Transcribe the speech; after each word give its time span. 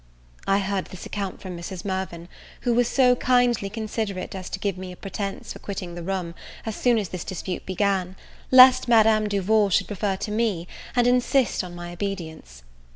I 0.47 0.57
heard 0.57 0.85
this 0.85 1.05
account 1.05 1.41
from 1.41 1.55
Mrs. 1.55 1.85
Mirvan, 1.85 2.27
who 2.61 2.73
was 2.73 2.87
so 2.87 3.15
kindly 3.17 3.69
considerate 3.69 4.33
as 4.33 4.49
to 4.49 4.57
give 4.59 4.75
me 4.75 4.91
a 4.91 4.95
pretence 4.97 5.53
for 5.53 5.59
quitting 5.59 5.93
the 5.93 6.01
room 6.01 6.33
as 6.65 6.75
soon 6.75 6.97
as 6.97 7.09
this 7.09 7.23
dispute 7.23 7.67
began, 7.67 8.15
lest 8.49 8.87
Madame 8.87 9.29
Duval 9.29 9.69
should 9.69 9.91
refer 9.91 10.15
to 10.15 10.31
me, 10.31 10.67
and 10.95 11.05
insist 11.05 11.63
on 11.63 11.75
my 11.75 11.93
obedience. 11.93 12.63